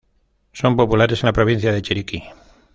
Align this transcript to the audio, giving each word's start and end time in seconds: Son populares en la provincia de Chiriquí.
Son 0.51 0.75
populares 0.75 1.21
en 1.21 1.27
la 1.27 1.33
provincia 1.33 1.71
de 1.71 1.83
Chiriquí. 1.83 2.23